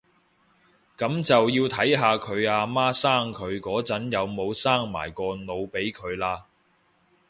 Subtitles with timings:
[0.97, 6.45] 噉就要睇下佢阿媽生佢嗰陣有冇生埋個腦俾佢喇